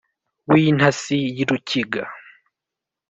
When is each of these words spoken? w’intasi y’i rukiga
w’intasi 0.51 1.17
y’i 1.35 1.43
rukiga 1.49 2.03